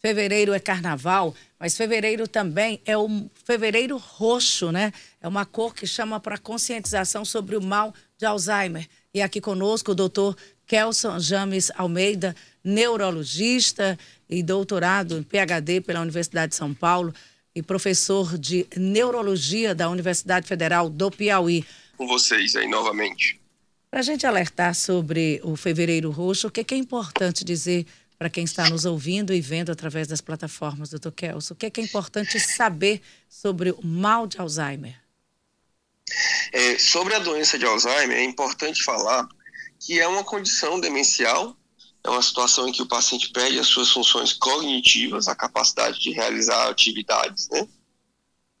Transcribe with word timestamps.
fevereiro 0.00 0.52
é 0.52 0.60
carnaval, 0.60 1.34
mas 1.58 1.76
fevereiro 1.76 2.26
também 2.28 2.80
é 2.84 2.96
o 2.96 3.28
fevereiro 3.44 3.96
roxo, 3.96 4.70
né? 4.70 4.92
É 5.20 5.28
uma 5.28 5.44
cor 5.44 5.74
que 5.74 5.86
chama 5.86 6.20
para 6.20 6.38
conscientização 6.38 7.24
sobre 7.24 7.56
o 7.56 7.62
mal 7.62 7.94
de 8.16 8.24
Alzheimer. 8.24 8.88
E 9.12 9.20
aqui 9.20 9.40
conosco 9.40 9.92
o 9.92 9.94
doutor 9.94 10.36
Kelson 10.66 11.18
James 11.18 11.70
Almeida, 11.74 12.36
neurologista 12.62 13.98
e 14.28 14.42
doutorado 14.42 15.18
em 15.18 15.22
PhD 15.22 15.80
pela 15.80 16.00
Universidade 16.00 16.50
de 16.50 16.56
São 16.56 16.74
Paulo 16.74 17.12
e 17.54 17.62
professor 17.62 18.38
de 18.38 18.66
neurologia 18.76 19.74
da 19.74 19.88
Universidade 19.88 20.46
Federal 20.46 20.88
do 20.88 21.10
Piauí. 21.10 21.64
Com 21.96 22.06
vocês 22.06 22.54
aí 22.54 22.68
novamente. 22.68 23.40
Para 23.90 24.00
a 24.00 24.02
gente 24.02 24.26
alertar 24.26 24.74
sobre 24.74 25.40
o 25.42 25.56
Fevereiro 25.56 26.10
Roxo, 26.10 26.48
o 26.48 26.50
que 26.50 26.74
é, 26.74 26.76
importante 26.76 27.42
dizer 27.42 27.86
para 28.18 28.28
quem 28.28 28.42
está 28.42 28.68
nos 28.68 28.84
ouvindo 28.84 29.32
e 29.32 29.40
vendo 29.40 29.70
através 29.70 30.08
das 30.08 30.20
plataformas, 30.20 30.90
doutor 30.90 31.12
Kelso? 31.12 31.54
O 31.54 31.56
que 31.56 31.66
é, 31.66 31.82
importante 31.82 32.40
saber 32.40 33.00
sobre 33.28 33.70
o 33.70 33.86
mal 33.86 34.26
de 34.26 34.40
Alzheimer? 34.40 35.00
É, 36.52 36.78
sobre 36.78 37.14
a 37.14 37.20
doença 37.20 37.58
de 37.58 37.64
Alzheimer, 37.64 38.18
é 38.18 38.24
importante 38.24 38.82
falar 38.82 39.28
que 39.78 40.00
é 40.00 40.08
uma 40.08 40.24
condição 40.24 40.80
demencial, 40.80 41.56
é 42.02 42.10
uma 42.10 42.22
situação 42.22 42.66
em 42.66 42.72
que 42.72 42.82
o 42.82 42.86
paciente 42.86 43.30
perde 43.30 43.60
as 43.60 43.68
suas 43.68 43.90
funções 43.90 44.32
cognitivas, 44.32 45.28
a 45.28 45.36
capacidade 45.36 46.00
de 46.00 46.10
realizar 46.10 46.68
atividades, 46.68 47.48
né? 47.50 47.68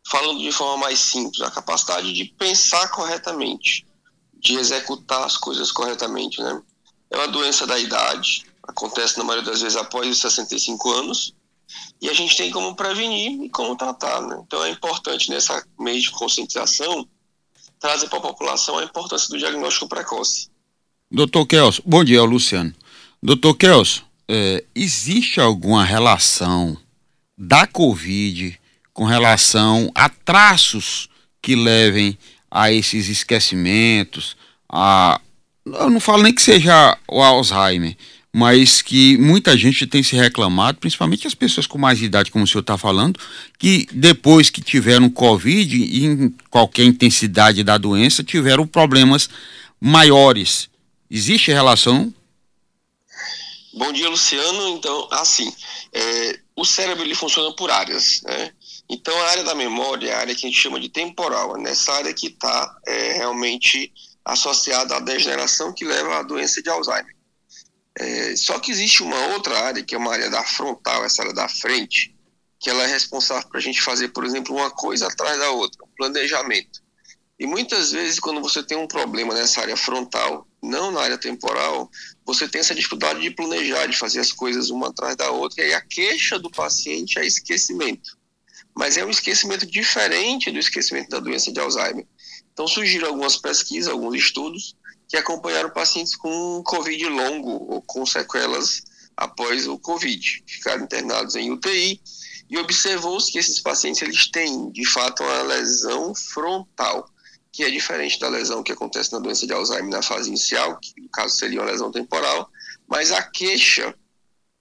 Falando 0.08 0.40
de 0.40 0.52
forma 0.52 0.76
mais 0.76 1.00
simples, 1.00 1.40
a 1.42 1.50
capacidade 1.50 2.12
de 2.12 2.26
pensar 2.26 2.88
corretamente, 2.88 3.86
de 4.34 4.54
executar 4.54 5.24
as 5.24 5.36
coisas 5.36 5.72
corretamente, 5.72 6.40
né? 6.40 6.62
É 7.10 7.16
uma 7.16 7.28
doença 7.28 7.66
da 7.66 7.78
idade, 7.78 8.46
acontece 8.68 9.18
na 9.18 9.24
maioria 9.24 9.50
das 9.50 9.62
vezes 9.62 9.76
após 9.76 10.06
os 10.06 10.20
65 10.20 10.90
anos, 10.92 11.34
e 12.00 12.08
a 12.08 12.14
gente 12.14 12.36
tem 12.36 12.50
como 12.50 12.74
prevenir 12.76 13.42
e 13.42 13.50
como 13.50 13.76
tratar, 13.76 14.22
né? 14.22 14.40
Então 14.46 14.62
é 14.64 14.70
importante 14.70 15.30
nessa 15.30 15.66
meio 15.78 16.00
de 16.00 16.10
conscientização 16.10 17.08
trazer 17.80 18.08
para 18.08 18.18
a 18.18 18.22
população 18.22 18.78
a 18.78 18.84
importância 18.84 19.28
do 19.28 19.38
diagnóstico 19.38 19.88
precoce. 19.88 20.48
Doutor 21.10 21.46
Kelso, 21.46 21.82
bom 21.84 22.04
dia, 22.04 22.22
Luciano. 22.22 22.74
Doutor 23.22 23.54
Kelso, 23.54 24.04
é, 24.28 24.64
existe 24.74 25.40
alguma 25.40 25.84
relação 25.84 26.76
da 27.36 27.66
Covid 27.66 28.58
com 28.92 29.04
relação 29.04 29.90
a 29.94 30.08
traços 30.08 31.08
que 31.40 31.54
levem 31.54 32.18
a 32.50 32.72
esses 32.72 33.08
esquecimentos, 33.08 34.36
a 34.68 35.20
eu 35.66 35.90
não 35.90 36.00
falo 36.00 36.22
nem 36.22 36.34
que 36.34 36.42
seja 36.42 36.96
o 37.06 37.22
Alzheimer, 37.22 37.96
mas 38.32 38.82
que 38.82 39.16
muita 39.16 39.56
gente 39.56 39.86
tem 39.86 40.02
se 40.02 40.14
reclamado, 40.14 40.78
principalmente 40.78 41.26
as 41.26 41.34
pessoas 41.34 41.66
com 41.66 41.78
mais 41.78 42.02
idade, 42.02 42.30
como 42.30 42.44
o 42.44 42.46
senhor 42.46 42.60
está 42.60 42.76
falando, 42.76 43.18
que 43.58 43.86
depois 43.92 44.50
que 44.50 44.60
tiveram 44.60 45.08
Covid, 45.08 46.04
em 46.04 46.34
qualquer 46.50 46.84
intensidade 46.84 47.64
da 47.64 47.78
doença, 47.78 48.22
tiveram 48.22 48.66
problemas 48.66 49.28
maiores. 49.80 50.68
Existe 51.10 51.50
relação? 51.50 52.12
Bom 53.72 53.92
dia, 53.92 54.08
Luciano. 54.08 54.68
Então, 54.70 55.08
assim, 55.12 55.52
é, 55.92 56.38
o 56.54 56.64
cérebro 56.64 57.04
ele 57.04 57.14
funciona 57.14 57.54
por 57.54 57.70
áreas, 57.70 58.22
né? 58.24 58.50
Então, 58.90 59.16
a 59.22 59.30
área 59.30 59.44
da 59.44 59.54
memória 59.54 60.10
é 60.10 60.14
a 60.14 60.18
área 60.18 60.34
que 60.34 60.46
a 60.46 60.48
gente 60.48 60.60
chama 60.60 60.80
de 60.80 60.88
temporal, 60.88 61.56
é 61.56 61.60
nessa 61.60 61.92
área 61.92 62.12
que 62.12 62.28
está 62.28 62.76
é, 62.86 63.12
realmente 63.12 63.92
associada 64.24 64.96
à 64.96 65.00
degeneração 65.00 65.72
que 65.74 65.84
leva 65.84 66.18
à 66.18 66.22
doença 66.22 66.62
de 66.62 66.68
Alzheimer. 66.68 67.17
É, 68.00 68.36
só 68.36 68.58
que 68.60 68.70
existe 68.70 69.02
uma 69.02 69.18
outra 69.28 69.58
área, 69.58 69.82
que 69.82 69.94
é 69.94 69.98
uma 69.98 70.12
área 70.12 70.30
da 70.30 70.44
frontal, 70.44 71.04
essa 71.04 71.22
área 71.22 71.34
da 71.34 71.48
frente, 71.48 72.14
que 72.60 72.70
ela 72.70 72.84
é 72.84 72.86
responsável 72.86 73.48
para 73.48 73.58
a 73.58 73.62
gente 73.62 73.82
fazer, 73.82 74.08
por 74.08 74.24
exemplo, 74.24 74.54
uma 74.54 74.70
coisa 74.70 75.08
atrás 75.08 75.36
da 75.36 75.50
outra, 75.50 75.84
um 75.84 75.88
planejamento. 75.96 76.80
E 77.38 77.46
muitas 77.46 77.90
vezes, 77.90 78.20
quando 78.20 78.40
você 78.40 78.62
tem 78.62 78.78
um 78.78 78.86
problema 78.86 79.34
nessa 79.34 79.60
área 79.60 79.76
frontal, 79.76 80.46
não 80.62 80.92
na 80.92 81.00
área 81.00 81.18
temporal, 81.18 81.90
você 82.24 82.48
tem 82.48 82.60
essa 82.60 82.74
dificuldade 82.74 83.20
de 83.20 83.30
planejar, 83.30 83.86
de 83.86 83.98
fazer 83.98 84.20
as 84.20 84.32
coisas 84.32 84.70
uma 84.70 84.88
atrás 84.88 85.16
da 85.16 85.30
outra, 85.30 85.62
e 85.62 85.66
aí 85.66 85.74
a 85.74 85.80
queixa 85.80 86.38
do 86.38 86.50
paciente 86.50 87.18
é 87.18 87.26
esquecimento 87.26 88.18
mas 88.78 88.96
é 88.96 89.04
um 89.04 89.10
esquecimento 89.10 89.66
diferente 89.66 90.52
do 90.52 90.58
esquecimento 90.60 91.08
da 91.08 91.18
doença 91.18 91.50
de 91.50 91.58
Alzheimer. 91.58 92.06
Então 92.52 92.68
surgiram 92.68 93.08
algumas 93.08 93.36
pesquisas, 93.36 93.92
alguns 93.92 94.14
estudos 94.14 94.76
que 95.08 95.16
acompanharam 95.16 95.70
pacientes 95.70 96.14
com 96.14 96.62
Covid 96.64 97.06
longo 97.06 97.72
ou 97.72 97.82
com 97.82 98.04
sequelas 98.04 98.82
após 99.16 99.66
o 99.66 99.78
Covid, 99.78 100.44
ficaram 100.46 100.84
internados 100.84 101.34
em 101.34 101.50
UTI 101.50 102.00
e 102.48 102.56
observou-se 102.58 103.32
que 103.32 103.38
esses 103.38 103.60
pacientes 103.60 104.00
eles 104.02 104.30
têm, 104.30 104.70
de 104.70 104.84
fato, 104.86 105.22
uma 105.22 105.42
lesão 105.42 106.14
frontal, 106.14 107.08
que 107.50 107.64
é 107.64 107.70
diferente 107.70 108.20
da 108.20 108.28
lesão 108.28 108.62
que 108.62 108.72
acontece 108.72 109.12
na 109.12 109.18
doença 109.18 109.46
de 109.46 109.52
Alzheimer 109.52 109.90
na 109.90 110.02
fase 110.02 110.28
inicial, 110.28 110.78
que 110.78 111.00
no 111.00 111.08
caso 111.08 111.36
seria 111.36 111.60
uma 111.60 111.70
lesão 111.70 111.90
temporal, 111.90 112.48
mas 112.86 113.10
a 113.10 113.22
queixa 113.22 113.94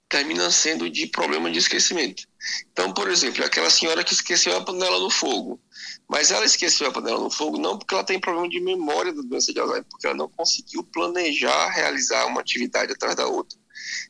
termina 0.09 0.49
sendo 0.49 0.89
de 0.89 1.07
problema 1.07 1.51
de 1.51 1.59
esquecimento. 1.59 2.23
Então, 2.71 2.93
por 2.93 3.09
exemplo, 3.09 3.43
aquela 3.43 3.69
senhora 3.69 4.03
que 4.03 4.13
esqueceu 4.13 4.55
a 4.55 4.63
panela 4.63 4.99
no 4.99 5.09
fogo, 5.09 5.59
mas 6.07 6.31
ela 6.31 6.45
esqueceu 6.45 6.87
a 6.87 6.91
panela 6.91 7.19
no 7.19 7.29
fogo 7.29 7.57
não 7.57 7.77
porque 7.77 7.93
ela 7.93 8.03
tem 8.03 8.19
problema 8.19 8.47
de 8.49 8.59
memória 8.59 9.13
da 9.13 9.21
doença 9.21 9.53
de 9.53 9.59
Alzheimer, 9.59 9.85
porque 9.89 10.07
ela 10.07 10.15
não 10.15 10.29
conseguiu 10.29 10.83
planejar 10.83 11.69
realizar 11.69 12.25
uma 12.25 12.41
atividade 12.41 12.91
atrás 12.91 13.15
da 13.15 13.27
outra. 13.27 13.57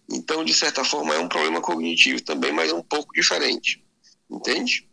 Então, 0.09 0.43
de 0.43 0.53
certa 0.53 0.83
forma, 0.83 1.13
é 1.13 1.19
um 1.19 1.27
problema 1.27 1.61
cognitivo 1.61 2.21
também, 2.21 2.51
mas 2.51 2.71
um 2.71 2.81
pouco 2.81 3.13
diferente. 3.13 3.83
Entende? 4.29 4.87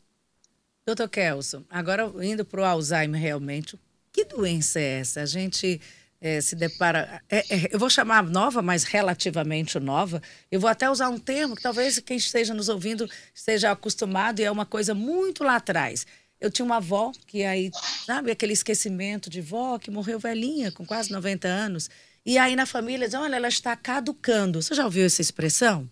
Doutor 0.87 1.09
Kelson, 1.09 1.65
agora 1.71 2.13
indo 2.23 2.45
para 2.45 2.61
o 2.61 2.65
Alzheimer 2.65 3.21
realmente, 3.21 3.79
que 4.13 4.25
doença 4.25 4.79
é 4.79 5.01
essa? 5.01 5.23
A 5.23 5.27
gente 5.27 5.81
é, 6.25 6.41
se 6.41 6.57
depara. 6.57 7.23
É, 7.29 7.55
é, 7.55 7.69
eu 7.71 7.79
vou 7.79 7.91
chamar 7.91 8.23
nova, 8.23 8.63
mas 8.63 8.83
relativamente 8.85 9.79
nova. 9.79 10.23
Eu 10.51 10.59
vou 10.59 10.71
até 10.71 10.89
usar 10.89 11.11
um 11.11 11.19
termo 11.19 11.55
que 11.55 11.61
talvez 11.61 11.99
quem 11.99 12.17
esteja 12.17 12.55
nos 12.55 12.71
ouvindo 12.71 13.07
esteja 13.35 13.71
acostumado 13.71 14.41
e 14.41 14.45
é 14.45 14.51
uma 14.51 14.65
coisa 14.65 14.95
muito 14.95 15.45
lá 15.45 15.57
atrás. 15.57 16.07
Eu 16.41 16.51
tinha 16.51 16.65
uma 16.65 16.79
avó 16.79 17.13
que 17.27 17.45
aí, 17.45 17.71
sabe, 18.07 18.31
aquele 18.31 18.55
esquecimento 18.55 19.29
de 19.29 19.43
vó 19.43 19.79
que 19.79 19.91
morreu 19.91 20.19
velhinha, 20.19 20.73
com 20.73 20.87
quase 20.87 21.13
90 21.13 21.47
anos. 21.47 21.91
E 22.25 22.39
aí 22.39 22.57
na 22.57 22.65
família 22.65 23.07
diz: 23.07 23.15
olha, 23.15 23.37
ela 23.37 23.49
está 23.49 23.77
caducando. 23.77 24.63
Você 24.63 24.75
já 24.75 24.87
ouviu 24.87 25.05
essa 25.05 25.21
expressão? 25.21 25.87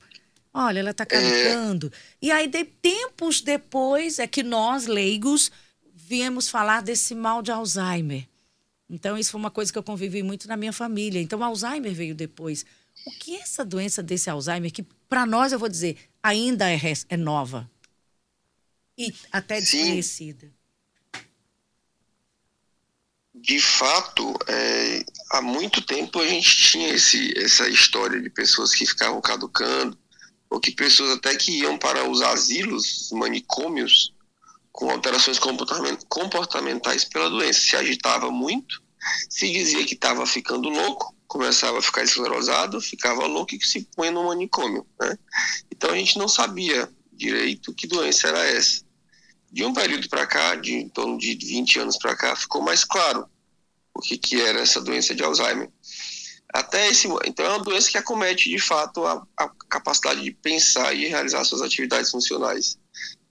Olha, 0.54 0.81
ela 0.81 0.93
está 0.93 1.04
caducando. 1.04 1.93
E 2.22 2.31
aí, 2.31 2.47
de, 2.49 2.64
tempos 2.64 3.43
depois, 3.43 4.19
é 4.19 4.26
que 4.26 4.43
nós, 4.43 4.87
leigos, 4.87 5.53
viemos 5.94 6.49
falar 6.49 6.81
desse 6.82 7.14
mal 7.14 7.43
de 7.43 7.50
Alzheimer. 7.50 8.31
Então, 8.88 9.16
isso 9.16 9.31
foi 9.31 9.41
uma 9.41 9.50
coisa 9.50 9.72
que 9.72 9.78
eu 9.78 9.82
convivi 9.82 10.22
muito 10.22 10.47
na 10.47 10.56
minha 10.56 10.72
família. 10.72 11.20
Então, 11.20 11.43
Alzheimer 11.43 11.94
veio 11.94 12.15
depois. 12.15 12.65
O 13.06 13.10
que 13.12 13.37
é 13.37 13.41
essa 13.41 13.65
doença 13.65 14.03
desse 14.03 14.28
Alzheimer, 14.28 14.70
que 14.70 14.82
para 15.09 15.25
nós, 15.25 15.53
eu 15.53 15.59
vou 15.59 15.69
dizer, 15.69 15.97
ainda 16.22 16.70
é, 16.70 16.78
é 17.09 17.16
nova 17.16 17.70
e 18.97 19.12
até 19.31 19.60
desconhecida? 19.60 20.53
De 23.34 23.60
fato, 23.60 24.34
é, 24.47 25.04
há 25.31 25.43
muito 25.43 25.81
tempo 25.82 26.20
a 26.20 26.26
gente 26.26 26.56
tinha 26.56 26.91
esse, 26.91 27.37
essa 27.37 27.69
história 27.69 28.20
de 28.20 28.31
pessoas 28.31 28.75
que 28.75 28.87
ficavam 28.87 29.20
caducando, 29.20 29.99
ou 30.50 30.60
que 30.60 30.70
pessoas 30.70 31.16
até 31.16 31.34
que 31.34 31.50
iam 31.59 31.78
para 31.78 32.09
os 32.09 32.20
asilos, 32.20 33.10
manicômios, 33.10 34.12
com 34.72 34.91
alterações 34.91 35.38
comportamentais 36.09 37.05
pela 37.05 37.28
doença. 37.28 37.60
Se 37.60 37.77
agitava 37.77 38.31
muito, 38.31 38.83
se 39.28 39.50
dizia 39.53 39.84
que 39.84 39.94
estava 39.94 40.27
ficando 40.27 40.69
louco, 40.69 41.15
começava 41.27 41.78
a 41.78 41.83
ficar 41.83 42.03
esclerosado, 42.03 42.81
ficava 42.81 43.27
louco 43.27 43.55
e 43.55 43.65
se 43.65 43.87
põe 43.94 44.11
no 44.11 44.25
manicômio. 44.25 44.87
Né? 45.00 45.19
Então 45.71 45.91
a 45.91 45.97
gente 45.97 46.19
não 46.19 46.28
sabia 46.28 46.88
direito 47.12 47.75
que 47.75 47.87
doença 47.87 48.29
era 48.29 48.44
essa. 48.47 48.82
De 49.50 49.64
um 49.64 49.75
período 49.75 50.08
para 50.08 50.26
cá, 50.26 50.55
de 50.55 50.73
em 50.73 50.88
torno 50.88 51.19
de 51.19 51.35
20 51.35 51.81
anos 51.81 51.99
para 51.99 52.17
cá, 52.17 52.35
ficou 52.35 52.62
mais 52.62 52.85
claro 52.85 53.26
o 53.94 54.00
que, 54.00 54.17
que 54.17 54.41
era 54.41 54.61
essa 54.61 54.81
doença 54.81 55.14
de 55.14 55.23
Alzheimer. 55.23 55.70
Até 56.52 56.88
esse, 56.88 57.08
então 57.25 57.47
é 57.47 57.49
uma 57.49 57.64
doença 57.64 57.91
que 57.91 57.99
acomete 57.99 58.50
de 58.50 58.58
fato 58.58 59.05
a, 59.06 59.26
a 59.38 59.49
capacidade 59.69 60.23
de 60.23 60.31
pensar 60.32 60.93
e 60.94 61.06
realizar 61.06 61.44
suas 61.44 61.62
atividades 61.62 62.11
funcionais. 62.11 62.79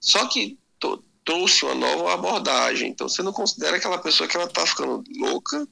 Só 0.00 0.26
que 0.26 0.58
to, 0.80 1.04
trouxe 1.24 1.64
uma 1.64 1.74
nova 1.74 2.14
abordagem. 2.14 2.90
Então 2.90 3.08
você 3.08 3.22
não 3.22 3.32
considera 3.32 3.76
aquela 3.76 3.98
pessoa 3.98 4.28
que 4.28 4.36
ela 4.36 4.46
está 4.46 4.66
ficando 4.66 5.02
louca, 5.18 5.66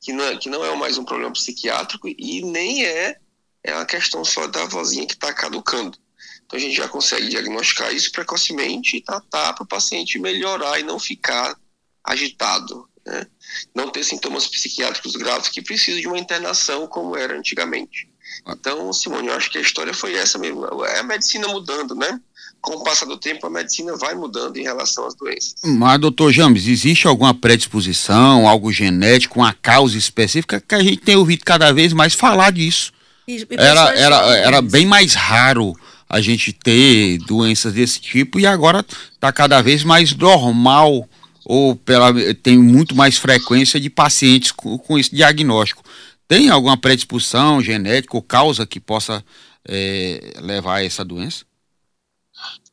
que 0.00 0.12
não, 0.12 0.24
é, 0.24 0.36
que 0.36 0.48
não 0.48 0.64
é 0.64 0.74
mais 0.76 0.98
um 0.98 1.04
problema 1.04 1.32
psiquiátrico 1.32 2.08
e 2.08 2.42
nem 2.42 2.84
é, 2.84 3.18
é 3.62 3.74
uma 3.74 3.84
questão 3.84 4.24
só 4.24 4.46
da 4.46 4.64
vozinha 4.64 5.06
que 5.06 5.14
está 5.14 5.32
caducando. 5.32 5.98
Então 6.44 6.58
a 6.58 6.60
gente 6.60 6.74
já 6.74 6.88
consegue 6.88 7.28
diagnosticar 7.28 7.94
isso 7.94 8.10
precocemente 8.10 8.96
e 8.96 9.00
tratar 9.00 9.52
para 9.52 9.62
o 9.62 9.68
paciente 9.68 10.18
melhorar 10.18 10.80
e 10.80 10.82
não 10.82 10.98
ficar 10.98 11.56
agitado, 12.02 12.88
né? 13.06 13.26
não 13.74 13.90
ter 13.90 14.02
sintomas 14.02 14.48
psiquiátricos 14.48 15.14
graves 15.14 15.48
que 15.48 15.62
precisam 15.62 16.00
de 16.00 16.08
uma 16.08 16.18
internação 16.18 16.86
como 16.86 17.16
era 17.16 17.38
antigamente. 17.38 18.10
Então, 18.48 18.92
Simone, 18.92 19.28
eu 19.28 19.34
acho 19.34 19.50
que 19.50 19.58
a 19.58 19.60
história 19.60 19.92
foi 19.92 20.14
essa 20.14 20.38
mesmo. 20.38 20.84
É 20.84 21.00
a 21.00 21.02
medicina 21.02 21.46
mudando, 21.48 21.94
né? 21.94 22.20
Com 22.60 22.74
o 22.74 22.84
passar 22.84 23.06
do 23.06 23.16
tempo, 23.16 23.46
a 23.46 23.50
medicina 23.50 23.96
vai 23.96 24.14
mudando 24.14 24.56
em 24.58 24.62
relação 24.62 25.06
às 25.06 25.14
doenças. 25.14 25.54
Mas, 25.64 25.98
doutor 25.98 26.30
James, 26.30 26.66
existe 26.66 27.06
alguma 27.06 27.32
predisposição, 27.32 28.46
algo 28.46 28.70
genético, 28.70 29.40
uma 29.40 29.54
causa 29.54 29.96
específica 29.96 30.60
que 30.60 30.74
a 30.74 30.82
gente 30.82 30.98
tem 30.98 31.16
ouvido 31.16 31.44
cada 31.44 31.72
vez 31.72 31.92
mais 31.92 32.14
falar 32.14 32.52
disso? 32.52 32.92
E, 33.26 33.36
e 33.36 33.46
era, 33.56 33.94
era, 33.94 34.36
era 34.36 34.62
bem 34.62 34.84
mais 34.84 35.14
raro 35.14 35.74
a 36.08 36.20
gente 36.20 36.52
ter 36.52 37.18
doenças 37.18 37.72
desse 37.72 38.00
tipo 38.00 38.40
e 38.40 38.44
agora 38.44 38.84
está 39.12 39.32
cada 39.32 39.62
vez 39.62 39.84
mais 39.84 40.12
normal 40.14 41.08
ou 41.44 41.76
pela, 41.76 42.12
tem 42.42 42.58
muito 42.58 42.94
mais 42.94 43.16
frequência 43.16 43.80
de 43.80 43.88
pacientes 43.88 44.50
com, 44.50 44.76
com 44.76 44.98
esse 44.98 45.14
diagnóstico. 45.14 45.84
Tem 46.26 46.48
alguma 46.48 46.76
predisposição 46.76 47.62
genética 47.62 48.16
ou 48.16 48.22
causa 48.22 48.66
que 48.66 48.78
possa 48.78 49.24
é, 49.66 50.34
levar 50.40 50.76
a 50.76 50.84
essa 50.84 51.04
doença? 51.04 51.44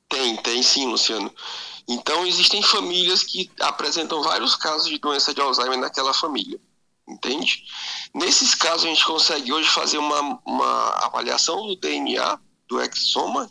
Tem, 0.09 0.35
tem 0.37 0.63
sim, 0.63 0.87
Luciano. 0.87 1.33
Então, 1.87 2.25
existem 2.25 2.61
famílias 2.61 3.23
que 3.23 3.49
apresentam 3.59 4.21
vários 4.21 4.55
casos 4.55 4.87
de 4.87 4.97
doença 4.97 5.33
de 5.33 5.41
Alzheimer 5.41 5.77
naquela 5.77 6.13
família, 6.13 6.59
entende? 7.07 7.63
Nesses 8.13 8.53
casos, 8.53 8.85
a 8.85 8.89
gente 8.89 9.05
consegue 9.05 9.53
hoje 9.53 9.69
fazer 9.69 9.97
uma, 9.97 10.39
uma 10.45 10.89
avaliação 11.05 11.65
do 11.67 11.75
DNA 11.75 12.39
do 12.67 12.81
exoma 12.81 13.49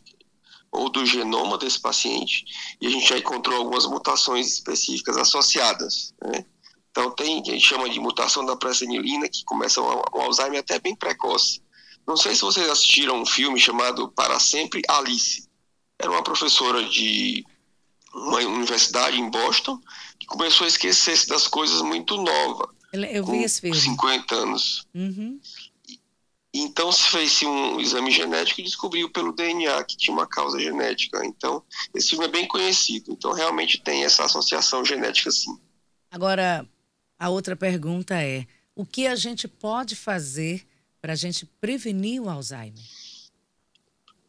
ou 0.71 0.91
do 0.91 1.05
genoma 1.07 1.57
desse 1.57 1.81
paciente 1.81 2.45
e 2.81 2.87
a 2.87 2.91
gente 2.91 3.09
já 3.09 3.19
encontrou 3.19 3.57
algumas 3.57 3.87
mutações 3.87 4.47
específicas 4.47 5.17
associadas. 5.17 6.15
Né? 6.23 6.45
Então 6.91 7.11
tem 7.11 7.43
que 7.43 7.51
a 7.51 7.55
gente 7.55 7.67
chama 7.67 7.89
de 7.89 7.99
mutação 7.99 8.45
da 8.45 8.57
pressenilina 8.57 9.29
que 9.29 9.45
começa 9.45 9.81
um 9.81 10.21
Alzheimer 10.21 10.61
até 10.61 10.79
bem 10.79 10.95
precoce. 10.95 11.63
Não 12.07 12.17
sei 12.17 12.35
se 12.35 12.43
vocês 12.43 12.69
assistiram 12.69 13.21
um 13.21 13.27
filme 13.27 13.59
chamado 13.59 14.09
Para 14.13 14.39
Sempre 14.39 14.83
Alice. 14.89 15.46
Era 15.99 16.11
uma 16.11 16.23
professora 16.23 16.85
de 16.89 17.45
uma 18.13 18.39
universidade 18.39 19.19
em 19.19 19.31
Boston 19.31 19.81
que 20.19 20.27
começou 20.27 20.65
a 20.65 20.69
esquecer-se 20.69 21.29
das 21.29 21.47
coisas 21.47 21.83
muito 21.83 22.17
nova. 22.17 22.75
Eu 22.93 23.27
vi 23.27 23.43
esse 23.43 23.61
filme. 23.61 23.77
50 23.77 24.35
anos. 24.35 24.87
Uhum. 24.95 25.39
Então 26.55 26.91
se 26.91 27.03
fez 27.11 27.43
um 27.43 27.79
exame 27.79 28.11
genético 28.11 28.61
e 28.61 28.65
descobriu 28.65 29.11
pelo 29.11 29.33
DNA 29.33 29.85
que 29.85 29.97
tinha 29.97 30.15
uma 30.15 30.27
causa 30.27 30.59
genética. 30.59 31.25
Então 31.25 31.63
esse 31.95 32.11
filme 32.11 32.25
é 32.25 32.29
bem 32.29 32.49
conhecido. 32.49 33.13
Então 33.13 33.33
realmente 33.33 33.81
tem 33.83 34.05
essa 34.05 34.25
associação 34.25 34.83
genética 34.85 35.31
sim. 35.31 35.59
Agora 36.11 36.67
a 37.19 37.29
outra 37.29 37.55
pergunta 37.55 38.15
é: 38.23 38.47
o 38.75 38.87
que 38.87 39.07
a 39.07 39.15
gente 39.15 39.47
pode 39.47 39.95
fazer 39.95 40.67
para 41.01 41.13
a 41.13 41.17
gente 41.17 41.45
prevenir 41.61 42.23
o 42.23 42.29
Alzheimer? 42.31 42.83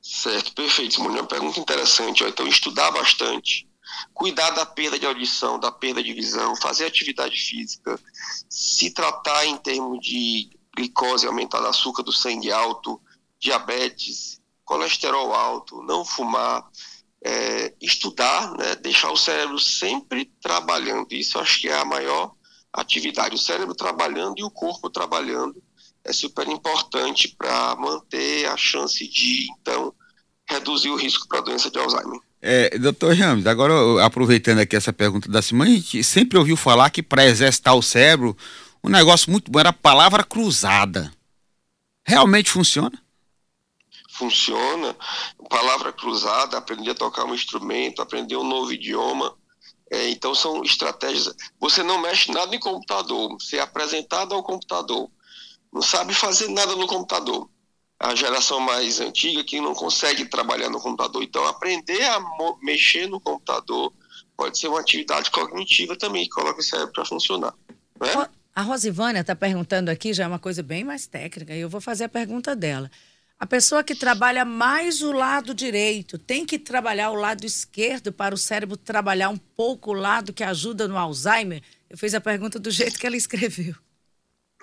Certo, 0.09 0.53
perfeito, 0.53 0.95
Simone. 0.95 1.19
Uma 1.19 1.27
pergunta 1.27 1.59
interessante. 1.59 2.23
Então 2.23 2.47
estudar 2.47 2.91
bastante, 2.91 3.67
cuidar 4.13 4.51
da 4.51 4.65
perda 4.65 4.97
de 4.97 5.05
audição, 5.05 5.59
da 5.59 5.69
perda 5.69 6.01
de 6.01 6.13
visão, 6.13 6.55
fazer 6.55 6.85
atividade 6.85 7.35
física, 7.35 7.99
se 8.49 8.89
tratar 8.91 9.45
em 9.45 9.57
termos 9.57 9.99
de 9.99 10.49
glicose 10.73 11.27
aumentada, 11.27 11.67
açúcar 11.67 12.03
do 12.03 12.13
sangue 12.13 12.49
alto, 12.49 13.01
diabetes, 13.37 14.41
colesterol 14.63 15.33
alto, 15.33 15.83
não 15.83 16.05
fumar, 16.05 16.63
é, 17.21 17.73
estudar, 17.81 18.53
né, 18.53 18.75
deixar 18.77 19.11
o 19.11 19.17
cérebro 19.17 19.59
sempre 19.59 20.31
trabalhando. 20.41 21.11
Isso 21.11 21.37
acho 21.37 21.59
que 21.59 21.67
é 21.67 21.77
a 21.77 21.83
maior 21.83 22.33
atividade. 22.71 23.35
O 23.35 23.39
cérebro 23.39 23.75
trabalhando 23.75 24.39
e 24.39 24.43
o 24.43 24.51
corpo 24.51 24.89
trabalhando 24.89 25.61
é 26.07 26.13
super 26.13 26.47
importante 26.47 27.35
para 27.37 27.75
manter 27.75 28.47
a 28.47 28.55
chance 28.55 29.05
de, 29.07 29.47
então, 29.59 29.93
reduzir 30.49 30.89
o 30.89 30.95
risco 30.95 31.27
para 31.27 31.39
a 31.39 31.41
doença 31.41 31.69
de 31.69 31.77
Alzheimer. 31.77 32.19
É, 32.41 32.77
doutor 32.77 33.13
James, 33.13 33.45
agora 33.45 33.73
aproveitando 34.05 34.59
aqui 34.59 34.75
essa 34.75 34.93
pergunta 34.93 35.29
da 35.29 35.41
Simone, 35.41 35.71
a 35.71 35.75
gente 35.75 36.03
sempre 36.03 36.37
ouviu 36.37 36.55
falar 36.55 36.89
que 36.89 37.03
para 37.03 37.25
exercitar 37.25 37.75
o 37.75 37.81
cérebro, 37.81 38.37
um 38.81 38.89
negócio 38.89 39.29
muito 39.29 39.51
bom 39.51 39.59
era 39.59 39.69
a 39.69 39.73
palavra 39.73 40.23
cruzada. 40.23 41.11
Realmente 42.05 42.49
funciona? 42.49 43.03
Funciona. 44.11 44.95
Palavra 45.49 45.91
cruzada, 45.91 46.57
aprender 46.57 46.91
a 46.91 46.95
tocar 46.95 47.25
um 47.25 47.35
instrumento, 47.35 48.01
aprender 48.01 48.37
um 48.37 48.47
novo 48.47 48.71
idioma. 48.71 49.35
É, 49.91 50.09
então 50.09 50.33
são 50.33 50.63
estratégias. 50.63 51.35
Você 51.59 51.83
não 51.83 52.01
mexe 52.01 52.31
nada 52.31 52.55
em 52.55 52.59
computador, 52.59 53.37
você 53.39 53.57
é 53.57 53.61
apresentado 53.61 54.33
ao 54.33 54.43
computador. 54.43 55.09
Não 55.77 55.81
sabe 55.83 56.11
fazer 56.11 56.47
nada 56.47 56.75
no 56.75 56.87
computador. 56.87 57.47
A 57.99 58.15
geração 58.15 58.59
mais 58.59 58.99
antiga 58.99 59.43
que 59.43 59.61
não 59.61 59.75
consegue 59.75 60.25
trabalhar 60.25 60.71
no 60.71 60.79
computador. 60.79 61.21
Então, 61.21 61.45
aprender 61.45 62.03
a 62.03 62.19
mexer 62.63 63.05
no 63.07 63.21
computador 63.21 63.93
pode 64.35 64.57
ser 64.57 64.69
uma 64.69 64.79
atividade 64.79 65.29
cognitiva 65.29 65.95
também, 65.95 66.23
que 66.23 66.31
coloca 66.31 66.59
o 66.59 66.63
cérebro 66.63 66.93
para 66.93 67.05
funcionar. 67.05 67.53
Né? 68.01 68.27
A 68.55 68.61
Rosivânia 68.63 69.21
está 69.21 69.35
perguntando 69.35 69.91
aqui, 69.91 70.13
já 70.13 70.23
é 70.23 70.27
uma 70.27 70.39
coisa 70.39 70.63
bem 70.63 70.83
mais 70.83 71.05
técnica, 71.05 71.53
e 71.53 71.59
eu 71.59 71.69
vou 71.69 71.79
fazer 71.79 72.05
a 72.05 72.09
pergunta 72.09 72.55
dela. 72.55 72.89
A 73.39 73.45
pessoa 73.45 73.83
que 73.83 73.93
trabalha 73.93 74.43
mais 74.43 75.03
o 75.03 75.11
lado 75.11 75.53
direito 75.53 76.17
tem 76.17 76.43
que 76.43 76.57
trabalhar 76.57 77.11
o 77.11 77.15
lado 77.15 77.45
esquerdo 77.45 78.11
para 78.11 78.33
o 78.33 78.37
cérebro 78.37 78.75
trabalhar 78.77 79.29
um 79.29 79.37
pouco 79.37 79.91
o 79.91 79.93
lado 79.93 80.33
que 80.33 80.43
ajuda 80.43 80.87
no 80.87 80.97
Alzheimer? 80.97 81.61
Eu 81.87 81.99
fiz 81.99 82.15
a 82.15 82.21
pergunta 82.21 82.57
do 82.57 82.71
jeito 82.71 82.97
que 82.97 83.05
ela 83.05 83.15
escreveu. 83.15 83.75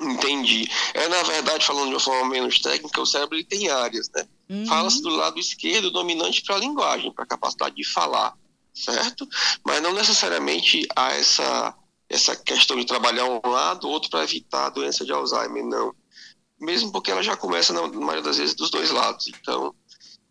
Entendi. 0.00 0.69
É, 0.93 1.08
na 1.08 1.23
verdade, 1.23 1.64
falando 1.64 1.88
de 1.88 1.94
uma 1.94 2.00
forma 2.00 2.29
menos 2.29 2.58
técnica, 2.61 3.00
o 3.00 3.06
cérebro 3.06 3.37
ele 3.37 3.44
tem 3.44 3.69
áreas, 3.70 4.11
né? 4.14 4.26
Uhum. 4.49 4.67
Fala-se 4.67 5.00
do 5.02 5.11
lado 5.11 5.38
esquerdo 5.38 5.91
dominante 5.91 6.43
para 6.43 6.56
a 6.56 6.58
linguagem, 6.58 7.12
para 7.12 7.25
a 7.25 7.29
capacidade 7.29 7.76
de 7.76 7.85
falar, 7.85 8.35
certo? 8.75 9.26
Mas 9.64 9.82
não 9.82 9.93
necessariamente 9.93 10.87
há 10.96 11.12
essa 11.12 11.75
essa 12.08 12.37
questão 12.37 12.76
de 12.76 12.85
trabalhar 12.85 13.25
um 13.25 13.41
lado, 13.49 13.88
outro 13.88 14.11
para 14.11 14.23
evitar 14.23 14.67
a 14.67 14.70
doença 14.70 15.05
de 15.05 15.12
Alzheimer, 15.12 15.64
não. 15.64 15.94
Mesmo 16.61 16.93
porque 16.93 17.11
ela 17.11 17.23
já 17.23 17.37
começa, 17.37 17.73
na 17.73 17.88
maioria 17.88 18.23
das 18.23 18.37
vezes, 18.37 18.55
dos 18.55 18.70
dois 18.70 18.91
lados. 18.91 19.26
Então, 19.29 19.75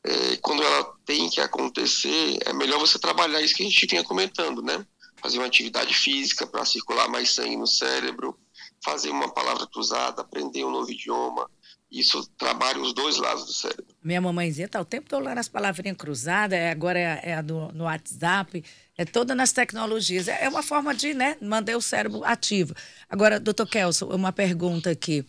é, 0.03 0.37
quando 0.37 0.63
ela 0.63 0.93
tem 1.05 1.29
que 1.29 1.41
acontecer, 1.41 2.37
é 2.45 2.53
melhor 2.53 2.79
você 2.79 2.99
trabalhar 2.99 3.41
isso 3.41 3.55
que 3.55 3.63
a 3.63 3.65
gente 3.65 3.85
vinha 3.87 4.03
comentando, 4.03 4.61
né? 4.61 4.85
Fazer 5.21 5.39
uma 5.39 5.47
atividade 5.47 5.93
física 5.93 6.45
para 6.45 6.65
circular 6.65 7.07
mais 7.09 7.33
sangue 7.33 7.57
no 7.57 7.67
cérebro, 7.67 8.37
fazer 8.83 9.09
uma 9.09 9.31
palavra 9.31 9.65
cruzada, 9.67 10.21
aprender 10.21 10.63
um 10.65 10.71
novo 10.71 10.91
idioma. 10.91 11.49
Isso 11.91 12.27
trabalha 12.37 12.79
os 12.81 12.93
dois 12.93 13.17
lados 13.17 13.45
do 13.45 13.53
cérebro. 13.53 13.95
Minha 14.03 14.19
mamãezinha 14.19 14.65
está 14.65 14.81
o 14.81 14.85
tempo 14.85 15.07
todo 15.07 15.23
lá 15.23 15.35
nas 15.35 15.47
palavrinhas 15.47 15.97
cruzadas, 15.97 16.57
é, 16.57 16.71
agora 16.71 16.99
é, 16.99 17.21
é 17.23 17.41
do, 17.41 17.71
no 17.71 17.83
WhatsApp. 17.83 18.63
É 18.97 19.05
toda 19.05 19.35
nas 19.35 19.51
tecnologias. 19.51 20.27
É, 20.27 20.45
é 20.45 20.49
uma 20.49 20.63
forma 20.63 20.93
de 20.93 21.13
né, 21.13 21.37
manter 21.41 21.75
o 21.75 21.81
cérebro 21.81 22.23
ativo. 22.23 22.75
Agora, 23.09 23.39
doutor 23.39 23.67
Kelson, 23.67 24.07
uma 24.07 24.31
pergunta 24.31 24.89
aqui. 24.89 25.25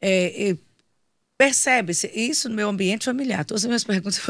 É, 0.00 0.56
Percebe-se 1.40 2.06
isso 2.14 2.50
no 2.50 2.54
meu 2.54 2.68
ambiente 2.68 3.06
familiar. 3.06 3.46
Todas 3.46 3.64
as 3.64 3.66
minhas 3.66 3.82
perguntas 3.84 4.20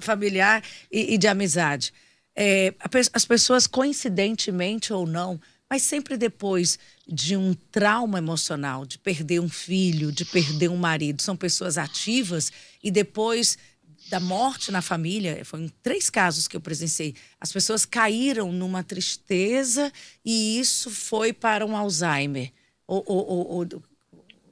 familiar 0.00 0.60
e, 0.90 1.14
e, 1.14 1.16
de 1.16 1.28
amizade. 1.28 1.94
É, 2.34 2.74
as 3.12 3.24
pessoas, 3.24 3.68
coincidentemente 3.68 4.92
ou 4.92 5.06
não, 5.06 5.40
mas 5.68 5.82
sempre 5.82 6.16
depois 6.16 6.78
de 7.06 7.36
um 7.36 7.54
trauma 7.54 8.18
emocional, 8.18 8.86
de 8.86 8.98
perder 8.98 9.40
um 9.40 9.48
filho, 9.48 10.12
de 10.12 10.24
perder 10.24 10.70
um 10.70 10.76
marido, 10.76 11.22
são 11.22 11.36
pessoas 11.36 11.76
ativas 11.76 12.52
e 12.82 12.90
depois 12.90 13.58
da 14.08 14.20
morte 14.20 14.70
na 14.70 14.80
família, 14.80 15.44
foi 15.44 15.62
em 15.62 15.68
três 15.82 16.08
casos 16.08 16.46
que 16.46 16.56
eu 16.56 16.60
presenciei. 16.60 17.14
As 17.40 17.52
pessoas 17.52 17.84
caíram 17.84 18.52
numa 18.52 18.84
tristeza 18.84 19.92
e 20.24 20.60
isso 20.60 20.90
foi 20.90 21.32
para 21.32 21.66
um 21.66 21.76
Alzheimer, 21.76 22.52
ou, 22.86 23.02
ou, 23.06 23.26
ou, 23.26 23.50
ou 23.56 23.82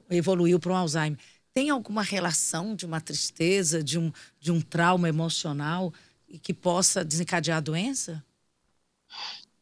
evoluiu 0.09 0.59
para 0.59 0.73
um 0.73 0.75
Alzheimer. 0.75 1.17
Tem 1.53 1.69
alguma 1.69 2.03
relação 2.03 2.75
de 2.75 2.85
uma 2.85 2.99
tristeza, 2.99 3.81
de 3.81 3.97
um, 3.97 4.11
de 4.41 4.51
um 4.51 4.59
trauma 4.59 5.07
emocional 5.07 5.93
que 6.41 6.53
possa 6.53 7.05
desencadear 7.05 7.59
a 7.59 7.61
doença? 7.61 8.21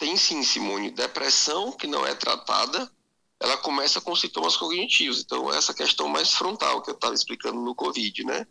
Tem 0.04 0.18
sim, 0.18 0.44
Simone. 0.44 0.92
Depressão 0.92 1.72
que 1.72 1.88
não 1.88 2.06
é 2.06 2.14
tratada, 2.14 2.92
ela 3.40 3.56
começa 3.56 4.02
com 4.02 4.14
sintomas 4.14 4.58
cognitivos. 4.58 5.22
Então, 5.22 5.50
essa 5.50 5.74
questão 5.74 6.10
mais 6.10 6.34
frontal 6.34 6.82
que 6.82 6.90
eu 6.90 6.94
estava 6.94 7.14
explicando 7.14 7.62
no 7.62 7.74
Covid, 7.74 8.26
né? 8.26 8.46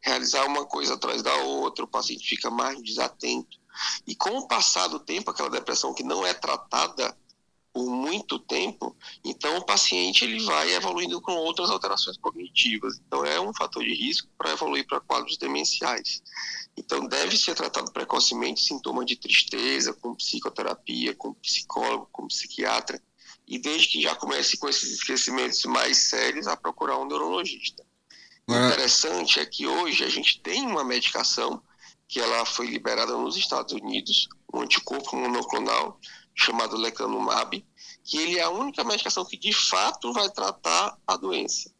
realizar 0.00 0.46
uma 0.46 0.64
coisa 0.64 0.94
atrás 0.94 1.22
da 1.22 1.34
outra, 1.42 1.84
o 1.84 1.88
paciente 1.88 2.26
fica 2.26 2.48
mais 2.48 2.82
desatento. 2.82 3.58
E 4.06 4.16
com 4.16 4.30
o 4.30 4.48
passar 4.48 4.88
do 4.88 4.98
tempo, 4.98 5.30
aquela 5.30 5.50
depressão 5.50 5.92
que 5.92 6.02
não 6.02 6.26
é 6.26 6.32
tratada 6.32 7.14
por 7.74 7.90
muito 7.90 8.38
tempo, 8.38 8.96
então 9.24 9.56
o 9.56 9.66
paciente 9.66 10.24
ele 10.24 10.44
vai 10.44 10.72
evoluindo 10.74 11.20
com 11.20 11.32
outras 11.32 11.70
alterações 11.70 12.16
cognitivas. 12.16 13.00
Então 13.04 13.24
é 13.24 13.40
um 13.40 13.52
fator 13.52 13.82
de 13.82 13.92
risco 13.92 14.28
para 14.38 14.52
evoluir 14.52 14.86
para 14.86 15.00
quadros 15.00 15.36
demenciais. 15.36 16.22
Então 16.76 17.04
deve 17.08 17.36
ser 17.36 17.56
tratado 17.56 17.90
precocemente 17.90 18.62
sintoma 18.62 19.04
de 19.04 19.16
tristeza, 19.16 19.92
com 19.92 20.14
psicoterapia, 20.14 21.16
com 21.16 21.34
psicólogo, 21.34 22.08
com 22.12 22.28
psiquiatra, 22.28 23.02
e 23.44 23.58
desde 23.58 23.88
que 23.88 24.02
já 24.02 24.14
comece 24.14 24.56
com 24.56 24.68
esses 24.68 24.92
esquecimentos 24.92 25.64
mais 25.64 25.98
sérios, 25.98 26.46
a 26.46 26.56
procurar 26.56 26.98
um 26.98 27.06
neurologista. 27.06 27.84
O 28.46 28.54
interessante 28.54 29.40
é 29.40 29.46
que 29.46 29.66
hoje 29.66 30.04
a 30.04 30.08
gente 30.08 30.40
tem 30.40 30.64
uma 30.64 30.84
medicação 30.84 31.60
que 32.06 32.20
ela 32.20 32.44
foi 32.44 32.68
liberada 32.68 33.16
nos 33.16 33.36
Estados 33.36 33.72
Unidos, 33.72 34.28
um 34.52 34.60
anticorpo 34.60 35.16
monoclonal 35.16 35.98
chamado 36.34 36.76
lecanumab, 36.76 37.64
que 38.02 38.18
ele 38.18 38.38
é 38.38 38.42
a 38.42 38.50
única 38.50 38.82
medicação 38.84 39.24
que 39.24 39.36
de 39.36 39.52
fato 39.52 40.12
vai 40.12 40.28
tratar 40.30 40.98
a 41.06 41.16
doença. 41.16 41.72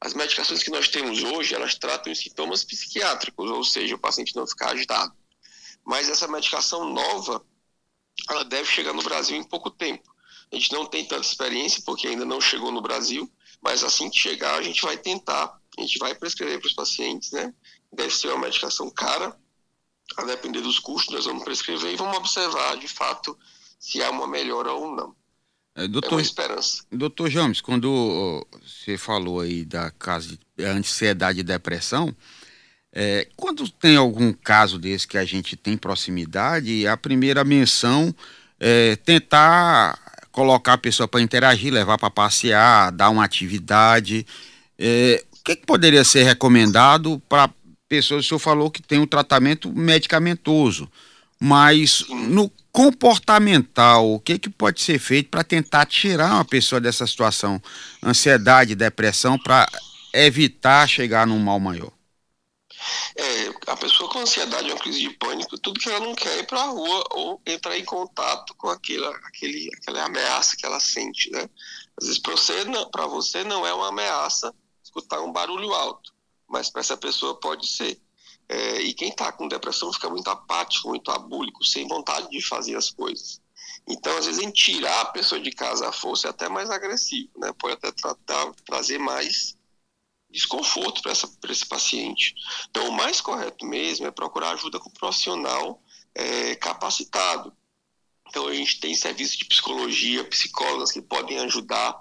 As 0.00 0.14
medicações 0.14 0.62
que 0.62 0.70
nós 0.70 0.88
temos 0.88 1.22
hoje, 1.22 1.54
elas 1.54 1.74
tratam 1.74 2.12
os 2.12 2.20
sintomas 2.20 2.64
psiquiátricos, 2.64 3.50
ou 3.50 3.64
seja, 3.64 3.94
o 3.94 3.98
paciente 3.98 4.34
não 4.34 4.46
ficar 4.46 4.70
agitado. 4.70 5.12
Mas 5.84 6.08
essa 6.08 6.28
medicação 6.28 6.92
nova, 6.92 7.44
ela 8.28 8.44
deve 8.44 8.68
chegar 8.68 8.92
no 8.92 9.02
Brasil 9.02 9.36
em 9.36 9.44
pouco 9.44 9.70
tempo. 9.70 10.08
A 10.52 10.56
gente 10.56 10.72
não 10.72 10.86
tem 10.86 11.04
tanta 11.04 11.26
experiência 11.26 11.82
porque 11.84 12.06
ainda 12.06 12.24
não 12.24 12.40
chegou 12.40 12.70
no 12.70 12.80
Brasil, 12.80 13.30
mas 13.60 13.82
assim 13.82 14.08
que 14.08 14.18
chegar 14.18 14.58
a 14.58 14.62
gente 14.62 14.82
vai 14.82 14.96
tentar, 14.96 15.60
a 15.76 15.80
gente 15.80 15.98
vai 15.98 16.14
prescrever 16.14 16.60
para 16.60 16.68
os 16.68 16.74
pacientes, 16.74 17.32
né? 17.32 17.52
Deve 17.92 18.14
ser 18.14 18.28
uma 18.28 18.38
medicação 18.38 18.88
cara, 18.90 19.38
a 20.16 20.24
depender 20.24 20.60
dos 20.60 20.78
custos, 20.78 21.14
nós 21.14 21.26
vamos 21.26 21.44
prescrever 21.44 21.92
e 21.92 21.96
vamos 21.96 22.16
observar 22.16 22.76
de 22.78 22.88
fato 22.88 23.38
se 23.78 24.02
há 24.02 24.10
uma 24.10 24.26
melhora 24.26 24.72
ou 24.72 24.94
não. 24.94 25.14
É, 25.74 25.86
doutor, 25.86 26.12
é 26.12 26.14
uma 26.16 26.22
esperança. 26.22 26.82
Doutor 26.90 27.30
James, 27.30 27.60
quando 27.60 28.44
você 28.60 28.98
falou 28.98 29.40
aí 29.40 29.64
da 29.64 29.90
casa 29.92 30.36
de 30.56 30.64
ansiedade 30.64 31.40
e 31.40 31.44
depressão, 31.44 32.14
é, 32.92 33.28
quando 33.36 33.68
tem 33.68 33.96
algum 33.96 34.32
caso 34.32 34.78
desse 34.78 35.06
que 35.06 35.16
a 35.16 35.24
gente 35.24 35.56
tem 35.56 35.76
proximidade, 35.76 36.86
a 36.86 36.96
primeira 36.96 37.44
menção 37.44 38.12
é 38.58 38.96
tentar 38.96 39.96
colocar 40.32 40.74
a 40.74 40.78
pessoa 40.78 41.06
para 41.06 41.20
interagir, 41.20 41.72
levar 41.72 41.98
para 41.98 42.10
passear, 42.10 42.90
dar 42.90 43.10
uma 43.10 43.24
atividade. 43.24 44.26
É, 44.78 45.24
o 45.32 45.44
que, 45.44 45.56
que, 45.56 45.66
poderia 45.66 46.02
ser 46.02 46.24
recomendado 46.24 47.22
para 47.28 47.50
pessoas? 47.88 48.24
O 48.24 48.28
senhor 48.28 48.38
falou 48.38 48.70
que 48.70 48.82
tem 48.82 48.98
um 48.98 49.06
tratamento 49.06 49.72
medicamentoso, 49.72 50.90
mas 51.40 52.04
no 52.08 52.50
comportamental, 52.78 54.08
o 54.08 54.20
que, 54.20 54.38
que 54.38 54.48
pode 54.48 54.80
ser 54.80 55.00
feito 55.00 55.30
para 55.30 55.42
tentar 55.42 55.84
tirar 55.84 56.34
uma 56.34 56.44
pessoa 56.44 56.80
dessa 56.80 57.04
situação, 57.08 57.60
ansiedade, 58.00 58.76
depressão, 58.76 59.36
para 59.36 59.68
evitar 60.14 60.88
chegar 60.88 61.26
num 61.26 61.40
mal 61.40 61.58
maior? 61.58 61.90
É, 63.16 63.48
a 63.66 63.76
pessoa 63.76 64.08
com 64.08 64.20
ansiedade, 64.20 64.70
uma 64.70 64.78
crise 64.78 65.00
de 65.00 65.10
pânico, 65.10 65.58
tudo 65.58 65.80
que 65.80 65.88
ela 65.88 65.98
não 65.98 66.14
quer 66.14 66.36
é 66.36 66.38
ir 66.38 66.46
para 66.46 66.60
a 66.60 66.66
rua 66.66 67.04
ou 67.10 67.42
entrar 67.44 67.76
em 67.76 67.84
contato 67.84 68.54
com 68.54 68.68
aquele, 68.68 69.04
aquele, 69.24 69.68
aquela 69.74 70.04
ameaça 70.04 70.56
que 70.56 70.64
ela 70.64 70.78
sente, 70.78 71.32
né? 71.32 71.50
Às 72.00 72.06
vezes 72.06 72.20
para 72.20 72.36
você, 72.36 72.64
não, 72.64 72.88
você 73.08 73.42
não 73.42 73.66
é 73.66 73.74
uma 73.74 73.88
ameaça 73.88 74.54
escutar 74.84 75.20
um 75.20 75.32
barulho 75.32 75.72
alto, 75.72 76.14
mas 76.46 76.70
para 76.70 76.82
essa 76.82 76.96
pessoa 76.96 77.40
pode 77.40 77.66
ser. 77.66 78.00
É, 78.48 78.80
e 78.80 78.94
quem 78.94 79.10
está 79.10 79.30
com 79.30 79.46
depressão 79.46 79.92
fica 79.92 80.08
muito 80.08 80.28
apático, 80.28 80.88
muito 80.88 81.10
abúlico, 81.10 81.64
sem 81.64 81.86
vontade 81.86 82.30
de 82.30 82.40
fazer 82.40 82.76
as 82.76 82.90
coisas. 82.90 83.42
Então, 83.86 84.16
às 84.16 84.26
vezes, 84.26 84.42
em 84.42 84.50
tirar 84.50 85.00
a 85.02 85.06
pessoa 85.06 85.40
de 85.40 85.50
casa 85.50 85.88
à 85.88 85.92
força 85.92 86.28
é 86.28 86.30
até 86.30 86.48
mais 86.48 86.70
agressivo, 86.70 87.30
né? 87.36 87.52
Pode 87.58 87.74
até 87.74 87.90
tratar, 87.92 88.52
trazer 88.64 88.98
mais 88.98 89.56
desconforto 90.30 91.00
para 91.00 91.12
esse 91.52 91.66
paciente. 91.66 92.34
Então, 92.68 92.88
o 92.88 92.92
mais 92.92 93.20
correto 93.20 93.64
mesmo 93.66 94.06
é 94.06 94.10
procurar 94.10 94.50
ajuda 94.50 94.78
com 94.78 94.90
um 94.90 94.92
profissional 94.92 95.82
é, 96.14 96.54
capacitado. 96.56 97.52
Então, 98.28 98.46
a 98.46 98.54
gente 98.54 98.78
tem 98.78 98.94
serviço 98.94 99.38
de 99.38 99.46
psicologia, 99.46 100.24
psicólogas 100.24 100.92
que 100.92 101.00
podem 101.00 101.38
ajudar. 101.40 101.98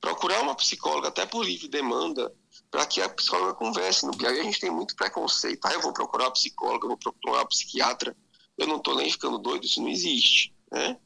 Procurar 0.00 0.42
uma 0.42 0.54
psicóloga, 0.54 1.08
até 1.08 1.24
por 1.26 1.44
livre 1.44 1.68
demanda, 1.68 2.32
para 2.70 2.86
que 2.86 3.00
a 3.00 3.08
psicóloga 3.08 3.54
converse. 3.54 4.06
No 4.06 4.16
Piauí 4.16 4.40
a 4.40 4.44
gente 4.44 4.60
tem 4.60 4.70
muito 4.70 4.94
preconceito. 4.96 5.64
Ah, 5.64 5.72
eu 5.72 5.80
vou 5.80 5.92
procurar 5.92 6.24
uma 6.24 6.32
psicóloga, 6.32 6.84
eu 6.84 6.88
vou 6.90 6.98
procurar 6.98 7.38
uma 7.38 7.48
psiquiatra. 7.48 8.16
Eu 8.56 8.66
não 8.66 8.76
estou 8.76 8.96
nem 8.96 9.10
ficando 9.10 9.38
doido, 9.38 9.64
isso 9.64 9.80
não 9.80 9.88
existe. 9.88 10.54
Né? 10.70 10.96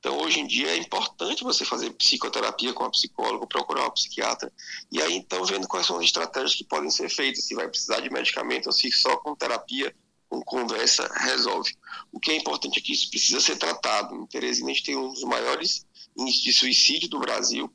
Então, 0.00 0.18
hoje 0.18 0.40
em 0.40 0.46
dia, 0.46 0.68
é 0.68 0.76
importante 0.78 1.44
você 1.44 1.62
fazer 1.62 1.90
psicoterapia 1.90 2.72
com 2.72 2.84
a 2.84 2.90
psicóloga, 2.90 3.46
procurar 3.46 3.82
uma 3.82 3.90
psiquiatra. 3.90 4.50
E 4.90 5.00
aí, 5.00 5.14
então, 5.14 5.44
vendo 5.44 5.68
quais 5.68 5.86
são 5.86 5.98
as 5.98 6.04
estratégias 6.04 6.54
que 6.54 6.64
podem 6.64 6.90
ser 6.90 7.10
feitas, 7.10 7.44
se 7.44 7.54
vai 7.54 7.68
precisar 7.68 8.00
de 8.00 8.10
medicamento 8.10 8.66
ou 8.66 8.72
se 8.72 8.90
só 8.90 9.18
com 9.18 9.36
terapia, 9.36 9.94
com 10.26 10.40
conversa, 10.40 11.06
resolve. 11.16 11.76
O 12.10 12.18
que 12.18 12.30
é 12.30 12.36
importante 12.36 12.78
é 12.78 12.82
que 12.82 12.92
isso 12.92 13.10
precisa 13.10 13.40
ser 13.40 13.56
tratado. 13.56 14.14
Em 14.14 14.26
Teresina, 14.26 14.70
a 14.70 14.72
gente 14.72 14.84
tem 14.84 14.96
um 14.96 15.12
dos 15.12 15.24
maiores 15.24 15.84
índices 16.16 16.42
de 16.42 16.52
suicídio 16.54 17.08
do 17.10 17.18
Brasil. 17.18 17.70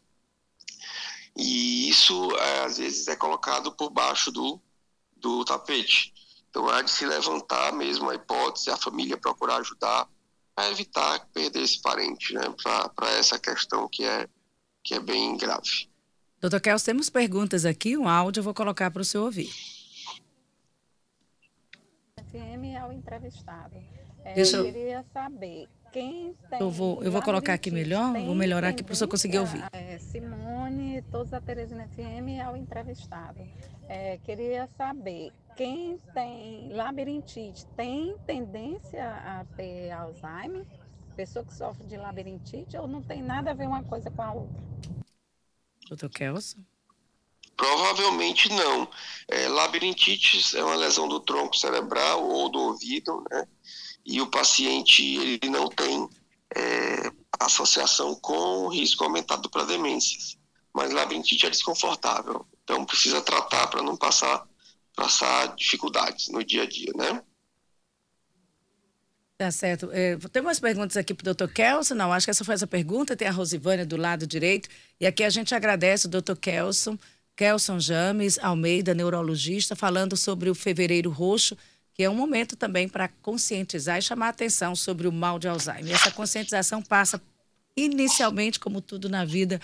E 1.35 1.89
isso, 1.89 2.31
é, 2.37 2.65
às 2.65 2.77
vezes, 2.77 3.07
é 3.07 3.15
colocado 3.15 3.71
por 3.73 3.89
baixo 3.89 4.31
do, 4.31 4.61
do 5.17 5.43
tapete. 5.43 6.13
Então, 6.49 6.69
há 6.69 6.81
de 6.81 6.89
se 6.89 7.05
levantar 7.05 7.73
mesmo 7.73 8.09
a 8.09 8.15
hipótese, 8.15 8.69
a 8.69 8.77
família 8.77 9.17
procurar 9.17 9.57
ajudar 9.57 10.07
para 10.55 10.71
evitar 10.71 11.27
perder 11.33 11.63
esse 11.63 11.81
parente, 11.81 12.33
né? 12.33 12.43
Para 12.95 13.09
essa 13.11 13.37
questão 13.37 13.89
que 13.89 14.05
é, 14.05 14.25
que 14.81 14.93
é 14.93 14.99
bem 14.99 15.35
grave. 15.35 15.89
Doutor 16.39 16.61
Kels, 16.61 16.83
temos 16.83 17.09
perguntas 17.09 17.65
aqui, 17.65 17.97
um 17.97 18.07
áudio 18.07 18.39
eu 18.39 18.43
vou 18.43 18.53
colocar 18.53 18.89
para 18.89 19.01
o 19.01 19.05
senhor 19.05 19.25
ouvir. 19.25 19.49
FM 22.17 22.63
é 22.75 22.85
o 22.85 22.91
entrevistado. 22.93 23.75
É, 24.23 24.41
eu... 24.41 24.63
queria 24.63 25.05
saber. 25.11 25.67
Eu 26.59 26.69
vou, 26.69 27.03
eu 27.03 27.11
vou 27.11 27.21
colocar 27.21 27.53
aqui 27.53 27.71
melhor, 27.71 28.13
vou 28.13 28.35
melhorar 28.35 28.69
aqui 28.69 28.83
para 28.83 28.93
o 28.93 28.95
senhor 28.95 29.09
conseguir 29.09 29.39
ouvir. 29.39 29.63
É, 29.71 29.97
Simone, 29.97 31.01
todos 31.11 31.33
a 31.33 31.39
Teresina 31.39 31.87
FM 31.87 32.39
é 32.39 32.49
o 32.49 32.55
entrevistado. 32.55 33.39
É, 33.87 34.17
queria 34.17 34.67
saber 34.77 35.31
quem 35.55 35.97
tem 36.13 36.73
labirintite 36.73 37.65
tem 37.77 38.17
tendência 38.25 39.09
a 39.09 39.45
ter 39.55 39.91
Alzheimer? 39.91 40.65
Pessoa 41.15 41.45
que 41.45 41.53
sofre 41.53 41.87
de 41.87 41.95
labirintite 41.95 42.75
ou 42.75 42.87
não 42.87 43.01
tem 43.01 43.21
nada 43.21 43.51
a 43.51 43.53
ver 43.53 43.67
uma 43.67 43.83
coisa 43.83 44.11
com 44.11 44.21
a 44.21 44.33
outra? 44.33 44.61
Doutor 45.87 46.09
Kelson? 46.09 46.59
Provavelmente 47.55 48.49
não. 48.49 48.89
É, 49.29 49.47
labirintite 49.47 50.57
é 50.57 50.63
uma 50.63 50.75
lesão 50.75 51.07
do 51.07 51.21
tronco 51.21 51.55
cerebral 51.55 52.21
ou 52.21 52.49
do 52.49 52.59
ouvido, 52.59 53.23
né? 53.31 53.47
E 54.05 54.21
o 54.21 54.27
paciente 54.27 55.03
ele 55.03 55.49
não 55.49 55.67
tem 55.67 56.07
é, 56.55 57.11
associação 57.39 58.15
com 58.15 58.65
o 58.65 58.69
risco 58.69 59.03
aumentado 59.03 59.49
para 59.49 59.65
demências. 59.65 60.37
Mas 60.73 60.91
labirintite 60.91 61.45
é 61.45 61.49
desconfortável, 61.49 62.45
então 62.63 62.85
precisa 62.85 63.21
tratar 63.21 63.67
para 63.67 63.81
não 63.81 63.95
passar 63.95 64.45
passar 64.95 65.53
dificuldades 65.55 66.29
no 66.29 66.43
dia 66.43 66.63
a 66.63 66.65
dia, 66.65 66.91
né? 66.95 67.21
Tá 69.37 69.51
certo. 69.51 69.89
É, 69.91 70.15
tem 70.31 70.41
umas 70.41 70.61
perguntas 70.61 70.95
aqui 70.95 71.13
para 71.13 71.23
o 71.23 71.25
doutor 71.25 71.49
Kelson. 71.51 71.95
Não, 71.95 72.13
acho 72.13 72.25
que 72.25 72.31
essa 72.31 72.45
foi 72.45 72.55
essa 72.55 72.65
pergunta. 72.65 73.17
Tem 73.17 73.27
a 73.27 73.31
Rosivânia 73.31 73.85
do 73.85 73.97
lado 73.97 74.25
direito. 74.25 74.69
E 74.97 75.05
aqui 75.05 75.25
a 75.25 75.29
gente 75.29 75.53
agradece 75.53 76.07
o 76.07 76.09
doutor 76.09 76.37
Kelson, 76.37 76.97
Kelson 77.35 77.77
James 77.77 78.39
Almeida, 78.39 78.93
neurologista, 78.93 79.75
falando 79.75 80.15
sobre 80.15 80.49
o 80.49 80.55
Fevereiro 80.55 81.09
Roxo, 81.09 81.57
que 81.95 82.03
é 82.03 82.09
um 82.09 82.13
momento 82.13 82.57
também 82.57 82.89
para 82.89 83.07
conscientizar 83.07 83.97
e 83.97 84.01
chamar 84.01 84.27
a 84.27 84.29
atenção 84.29 84.75
sobre 84.75 85.07
o 85.07 85.13
mal 85.13 85.39
de 85.39 85.47
Alzheimer. 85.47 85.95
Essa 85.95 86.11
conscientização 86.11 86.81
passa 86.81 87.21
inicialmente, 87.75 88.59
como 88.59 88.81
tudo 88.81 89.07
na 89.07 89.23
vida, 89.23 89.61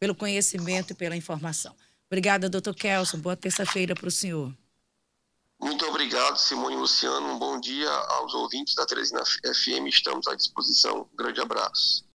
pelo 0.00 0.14
conhecimento 0.14 0.92
e 0.92 0.94
pela 0.96 1.14
informação. 1.14 1.76
Obrigada, 2.06 2.48
doutor 2.48 2.74
Kelson. 2.74 3.18
Boa 3.18 3.36
terça-feira 3.36 3.94
para 3.94 4.08
o 4.08 4.10
senhor. 4.10 4.50
Muito 5.60 5.84
obrigado, 5.84 6.38
Simone 6.38 6.74
e 6.74 6.78
Luciano. 6.78 7.26
Um 7.34 7.38
bom 7.38 7.60
dia 7.60 7.90
aos 7.90 8.32
ouvintes 8.32 8.74
da 8.74 8.86
Teresina 8.86 9.22
FM. 9.24 9.86
Estamos 9.86 10.26
à 10.26 10.34
disposição. 10.34 11.06
Um 11.12 11.16
grande 11.16 11.40
abraço. 11.40 12.04